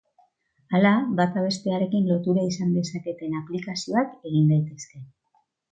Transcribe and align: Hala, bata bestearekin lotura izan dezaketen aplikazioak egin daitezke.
Hala, 0.77 0.93
bata 1.19 1.43
bestearekin 1.43 2.09
lotura 2.13 2.47
izan 2.55 2.75
dezaketen 2.79 3.39
aplikazioak 3.45 4.19
egin 4.31 4.53
daitezke. 4.55 5.07